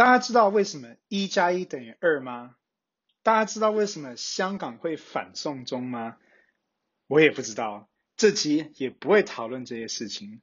[0.00, 2.56] 大家知道为什么一加一等于二吗？
[3.22, 6.16] 大家知道为什么香港会反送中吗？
[7.06, 10.40] 我也不知道，这集也不会讨论这些事情。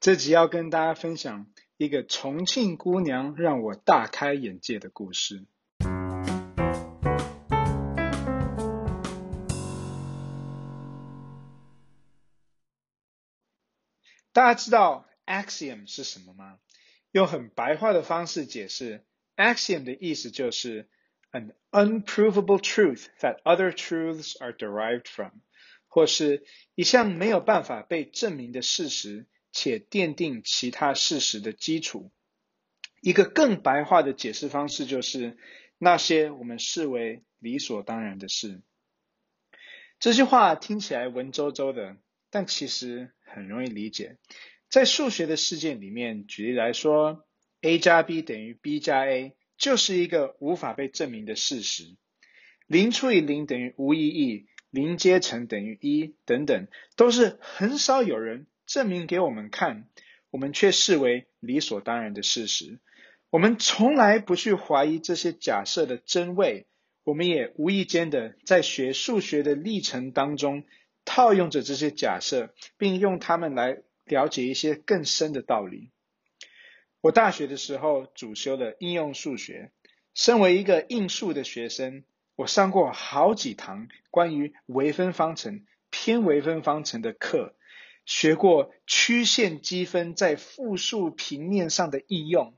[0.00, 5.46] 这集要跟大家分享一个重庆姑娘让我大开眼界的故事。
[14.32, 16.58] 大家知道 axiom 是什么吗？
[17.18, 19.04] 用很白话的方式解释
[19.36, 20.88] ，axiom 的意思就是
[21.32, 25.32] an unprovable truth that other truths are derived from，
[25.88, 32.12] 或是一项没有办法被证明的事实，且奠定其他事实的基础。
[33.00, 35.36] 一个更白话的解释方式就是
[35.76, 38.62] 那些我们视为理所当然的事。
[39.98, 41.96] 这句话听起来文绉绉的，
[42.30, 44.16] 但其实很容易理解。
[44.68, 47.24] 在数学的世界里面，举例来说
[47.62, 51.96] ，a 加 b 等于 b 加 a，就是一个无法被证明的事实。
[52.66, 59.88] 零除以零等于无意义，零阶乘等于一，等等，都是很少有人证明给我们看，
[60.30, 62.78] 我们却视为理所当然的事实。
[63.30, 66.66] 我们从来不去怀疑这些假设的真伪，
[67.04, 70.64] 我们也无意间的在学数学的历程当中
[71.06, 73.78] 套用着这些假设，并用它们来。
[74.08, 75.90] 了解一些更深的道理。
[77.00, 79.70] 我大学的时候主修了应用数学，
[80.14, 82.02] 身为一个应数的学生，
[82.34, 87.54] 我上过好几堂关于微分方程、偏微分方程的课，
[88.04, 92.54] 学过曲线积分在复数平面上的应用，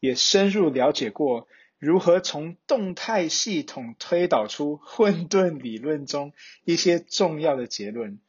[0.00, 8.20] 也深入了解过如何从动态系统推导出混沌理论中一些重要的结论。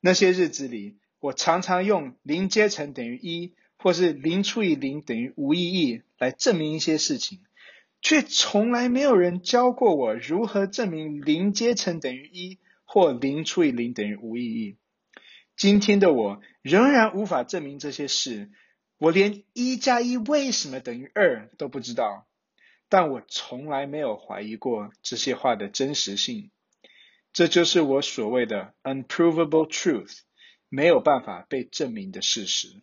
[0.00, 7.40] 那些日子里，我常常用零阶乘等于一，或是零除以零等于无意义来证明一些事情，
[8.00, 14.76] 却从来没有人教过我如何证明零阶乘等于一，或零除以零等于无意义。
[15.56, 18.50] 今天的我仍然无法证明这些事，
[18.96, 22.28] 我连一加一为什么等于二都不知道，
[22.88, 26.52] 但我从来没有怀疑过这些话的真实性。
[27.32, 30.20] 这就是我所谓的 unprovable truth。
[30.68, 32.82] 没有办法被证明的事实。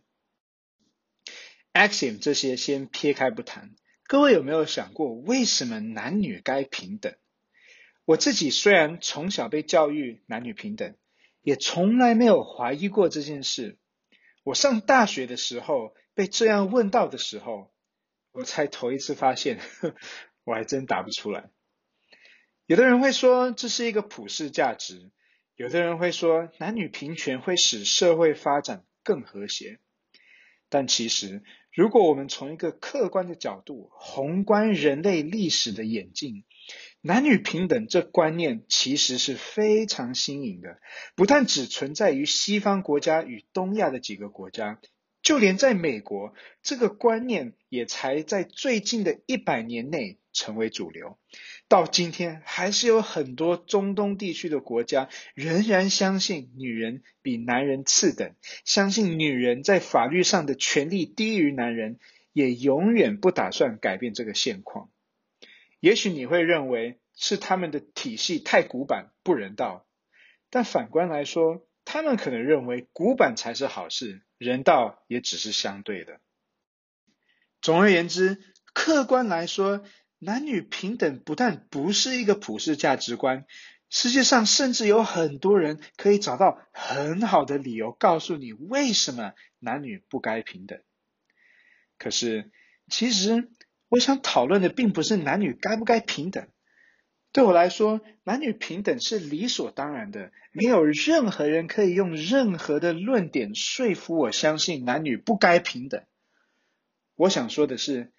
[1.73, 3.75] Axiom 这些先撇开不谈，
[4.07, 7.15] 各位有没有想过，为什么男女该平等？
[8.05, 10.95] 我自己虽然从小被教育男女平等，
[11.41, 13.77] 也从来没有怀疑过这件事。
[14.43, 17.73] 我上大学的时候被这样问到的时候，
[18.31, 19.59] 我才头一次发现，
[20.45, 21.49] 我还真答不出来。
[22.67, 25.11] 有的人会说，这是一个普世价值。
[25.55, 29.79] 有的人会说，男女平权会使社会发展更和谐，
[30.67, 36.43] 但其实，如果我们从一个客观的角度，宏观人类历史的演进，
[36.99, 40.79] 男女平等这观念其实是非常新颖的，
[41.15, 44.81] 不但只存在于西方国家与东亚的几个国家，
[45.25, 51.17] 就连在美国，这个观念也才在最近的一百年内成为主流。
[51.67, 61.97] 到今天，还是有很多中东地区的国家仍然相信女人比男人次等，相信女人在法律上的权利低于男人，
[62.31, 64.91] 也永远不打算改变这个现况。
[65.79, 69.87] 也许你会认为是他们的体系太古板不人道，
[70.51, 76.19] 但反观来说，他们可能认为古板才是好事，人道也只是相对的。
[77.61, 78.37] 总而言之，
[78.73, 79.83] 客观来说，
[80.19, 83.45] 男女平等不但不是一个普世价值观，
[83.89, 90.81] 世界上甚至有很多人可以找到很好的理由告诉你为什么男女不该平等。
[91.97, 92.51] 可是，
[92.89, 93.49] 其实
[93.87, 96.47] 我想讨论的并不是男女该不该平等。
[97.35, 106.01] 对我来说，男女平等是理所当然的，没有任何人可以用任何的论点说服我相信男女不该平等。
[107.15, 108.13] 我想说的是。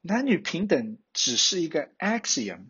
[0.00, 2.66] 男女平等只是一个 axiom，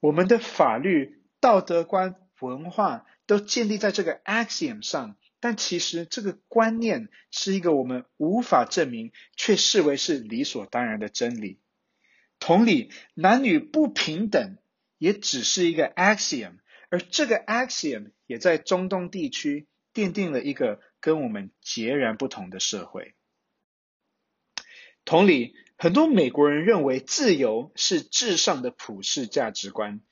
[0.00, 11.60] 我们的法律、道德观、文化都建立在这个 axiom 上，但其实这个观念是一个我们无法证明却视为是理所当然的真理。
[12.38, 14.56] 同理，男女不平等
[15.02, 16.58] 也只是一个 axiom，
[16.88, 23.16] 而这个 axiom 也在中东地区奠定了一个跟我们截然不同的社会。
[25.04, 30.02] 同理，很多美国人认为自由是至上的普世价值观，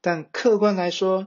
[0.00, 1.26] 但客观来说，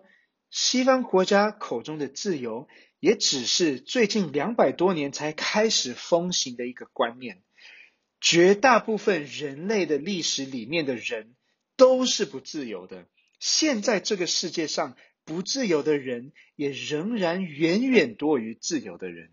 [0.49, 2.69] 西方国家口中的自由
[3.01, 7.41] 也只是最近两百多年才开始风行的一个观念。
[8.21, 11.35] 绝大部分人类的历史里面的人
[11.79, 13.07] 都是不自由的。
[13.39, 19.31] 现在这个世界上不自由的人，也仍然远远多于自由的人。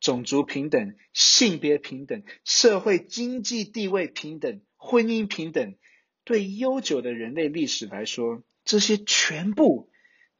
[0.00, 5.76] 种族平等、性别平等、社会经济地位平等、婚姻平等，
[6.24, 9.88] 对悠久的人类历史来说，这些全部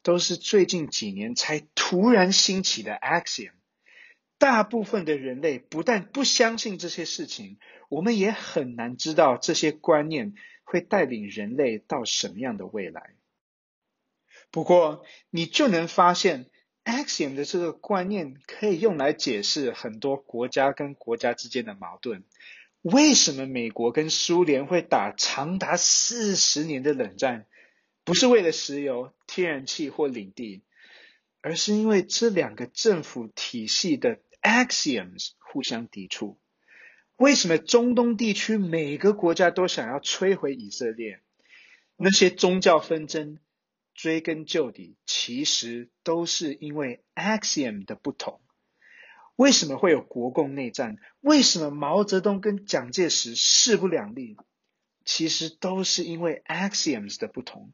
[0.03, 3.53] 都是最近几年才突然兴起的 axiom。
[4.37, 7.59] 大部分的人类不但不相信这些事情，
[7.89, 10.35] 我们也很难知道这些观念
[10.65, 13.15] 会带领人类到什么样的未来。
[14.51, 16.51] 不过，你就能发现。
[16.85, 22.25] Axiom 的这个观念可以用来解释很多国家跟国家之间的矛盾。
[22.83, 27.47] 为什么美国跟苏联会打长达四十年的冷战？
[28.05, 30.63] 不是为了石油、天然气或领地，
[31.41, 36.39] 而是因为这两个政府体系的 Axioms 互相抵触。
[37.17, 41.21] 为什么中东地区每个国家都想要摧毁以色列？
[41.97, 43.39] 那些宗教纷争。
[43.95, 48.41] 追根究底，其实都是因为 axiom 的不同。
[49.37, 50.97] 为什么会有国共内战？
[51.21, 54.37] 为什么毛泽东跟蒋介石势不两立？
[55.05, 57.73] 其实都是因为 axioms 的不同。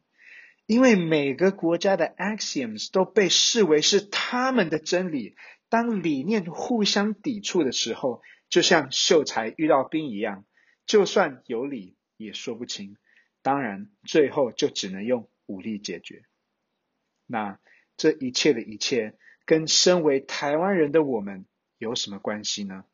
[0.66, 5.36] 因为每个国家的 axioms 都被视为是他们的真理。
[5.70, 8.20] 当理念互相抵触的时候，
[8.50, 10.44] 就像秀才遇到兵一样，
[10.84, 12.98] 就算有理也说不清。
[13.40, 15.30] 当然，最后就只能用。
[15.46, 16.22] 武力解决，
[17.26, 17.58] 那
[17.96, 21.44] 这一切的一切跟身为台湾人的我们
[21.76, 22.84] 有什么关系呢？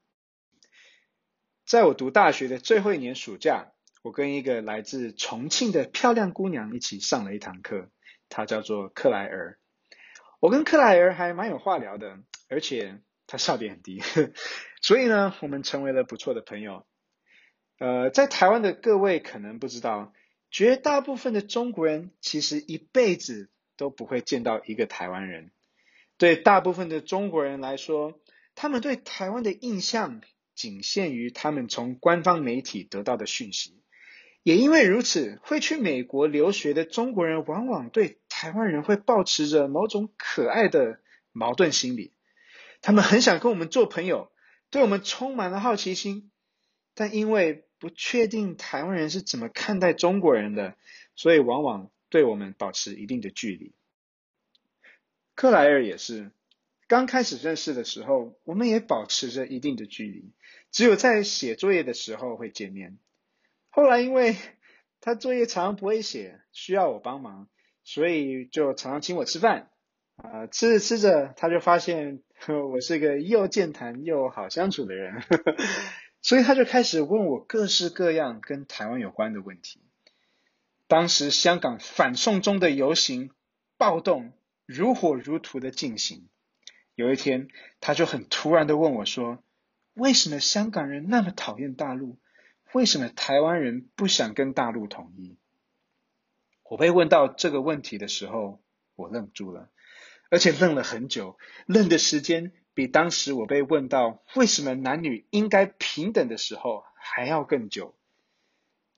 [1.67, 7.91] 在我读大学的最后一年暑假，我跟一个来自重庆的漂亮姑娘一起上了一堂课，
[8.31, 9.59] 她叫做克莱尔。
[10.41, 12.19] 我跟克莱尔还蛮有话聊的，
[12.49, 14.03] 而且他笑点很低，
[14.81, 16.87] 所以呢，我们成为了不错的朋友。
[17.79, 20.13] 呃，在台湾的各位可能不知道。
[20.49, 25.51] 绝大部分的中国人其实一辈子都不会见到一个台湾人。
[26.17, 28.19] 对大部分的中国人来说，
[28.55, 30.23] 他们对台湾的印象
[30.55, 33.83] 仅限于他们从官方媒体得到的讯息。
[34.45, 41.01] 也因为如此，会去美国留学的中国人往往对台湾人会抱持着某种可爱的
[41.33, 42.13] 矛盾心理。
[42.87, 44.31] 他们很想跟我们做朋友，
[44.71, 46.31] 对我们充满了好奇心，
[46.95, 50.77] 但因为不确定台湾人是怎么看待中国人的，
[51.17, 53.75] 所以往往对我们保持一定的距离。
[55.35, 56.31] 克莱尔也是，
[56.87, 60.31] 刚开始认识的时候，我们也保持着一定的距离，
[60.71, 62.99] 只有在写作业的时候会见面。
[63.69, 64.37] 后来因为
[65.01, 67.49] 他作业常常不会写，需要我帮忙，
[67.83, 69.73] 所以就常常请我吃饭。
[70.15, 72.23] 啊、吃着吃着，他就发现
[72.71, 75.23] 我是一个又健谈又好相处的人。
[76.23, 79.81] 所以他就开始问我各式各样跟台湾有关的问题。
[80.89, 83.31] 当时香港反送中的游行
[83.77, 84.33] 暴动
[84.67, 86.29] 如火如荼的进行。
[86.95, 87.49] 有一天，
[87.81, 89.43] 他就很突然的问我说
[89.95, 92.19] ：“为什么香港人那么讨厌大陆？
[92.73, 95.37] 为什么台湾人不想跟大陆统一？”
[96.69, 98.61] 我被问到这个问题的时候，
[98.97, 99.71] 我愣住了，
[100.31, 102.53] 而且愣了很久，愣的时间。
[102.75, 107.95] 比当时我被问到为什么男女应该平等的时候还要更久。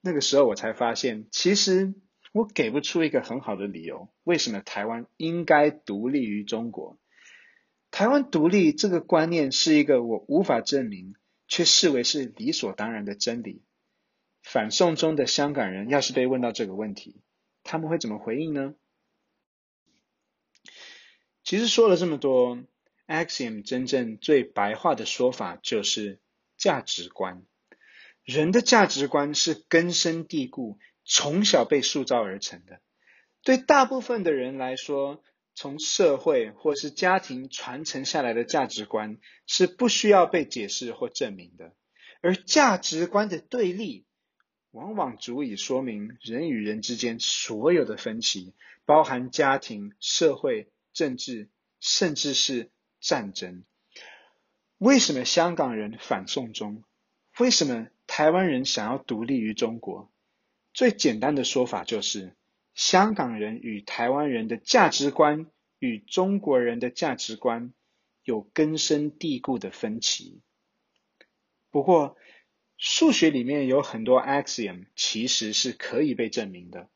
[0.01, 1.93] 那个时候我才发现，其实
[2.33, 6.97] 我给不出一个很好的理由，为什么台湾应该独立于中国。
[7.89, 11.15] 台湾独立这个观念是一个我无法证明，
[11.47, 13.63] 却视为是理所当然的真理。
[14.43, 17.21] 反送中的香港人要是被问到这个问题，
[17.63, 18.75] 他们会怎么回应呢？
[21.43, 22.59] 其实说了这么多。
[23.07, 26.19] Axiom 真正最白话的说法就是
[26.57, 27.41] 价值观。
[28.23, 32.81] 人的价值观是根深蒂固，从小被塑造而成的。
[33.41, 35.23] 对大部分的人来说，
[35.55, 39.17] 从社会或是家庭传承下来的价值观
[39.47, 41.73] 是不需要被解释或证明的。
[42.21, 44.05] 而价值观的对立，
[44.69, 48.53] 往往足以说明人与人之间所有的分歧，
[48.85, 52.71] 包含家庭、社会、政治，甚至是。
[53.01, 53.63] 战争。
[54.77, 56.83] 为什么香港人反送中？
[57.37, 60.11] 为什么台湾人想要独立于中国？
[60.73, 62.35] 最简单的说法就是，
[62.73, 65.47] 香港人与台湾人的价值观
[65.79, 67.73] 与中国人的价值观
[68.25, 70.41] 有根深蒂固的分歧。
[71.71, 72.17] 不过，
[72.75, 76.89] 数学里面有很多 axiom 其实是可以被证明的，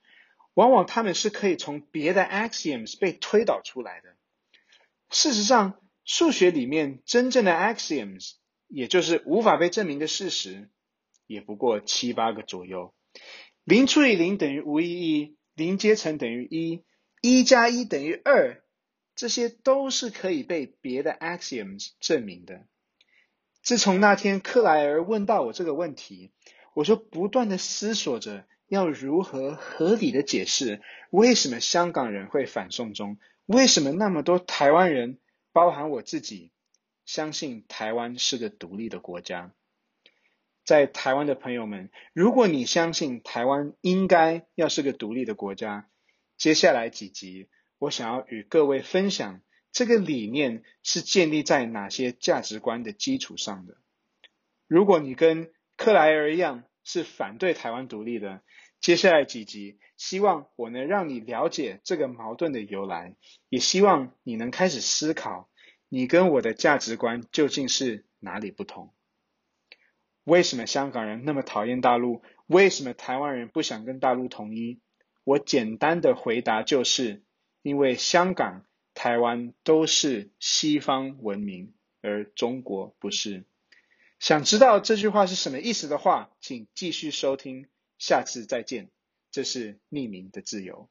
[0.53, 4.15] 往往他们是可以从别的 axioms 被推导出来的。
[5.09, 8.33] 事实上，数学里面真正的 axioms，
[8.67, 10.69] 也就是无法被证明的事实，
[11.27, 12.93] 也不过七八个左右。
[13.63, 16.83] 零除以零等于无意义，零阶乘等于一，
[17.21, 18.63] 一加一等于二，
[19.15, 22.65] 这些都是可以被别的 axioms 证明的。
[23.61, 26.33] 自从那天克莱尔问到我这个问题，
[26.73, 35.19] 我就不断地思索着要如何合理的解释为什么香港人会反送中，为什么那么多台湾人，
[35.51, 36.51] 包含我自己，
[37.05, 39.53] 相信台湾是个独立的国家。
[40.65, 45.87] 在台湾的朋友们，如果你相信台湾应该要是个独立的国家，
[46.37, 53.77] 接下来几集我想要与各位分享这个理念是建立在哪些价值观的基础上的。
[54.67, 58.41] 如果你跟克莱尔一样是反对台湾独立的，
[58.83, 63.15] 接下来几集希望我能让你了解这个矛盾的由来，
[63.47, 65.49] 也希望你能开始思考，
[65.87, 68.93] 你跟我的价值观究竟是哪里不同。
[70.25, 72.23] 为什么香港人那么讨厌大陆？
[72.45, 74.81] 为什么台湾人不想跟大陆统一？
[75.23, 77.23] 我简单的回答就是，
[77.61, 83.45] 因为香港、台湾都是西方文明，而中国不是。
[84.19, 87.67] 想知道这句话是什么意思的话，请继续收听，
[88.05, 88.91] 下次再见。
[89.31, 90.89] 这是匿名的自由。